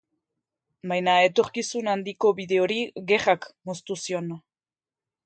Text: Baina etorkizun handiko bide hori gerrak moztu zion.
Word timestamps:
Baina 0.91 1.17
etorkizun 1.25 1.91
handiko 1.93 2.31
bide 2.39 2.59
hori 2.63 2.79
gerrak 3.13 3.47
moztu 3.71 3.99
zion. 4.07 4.33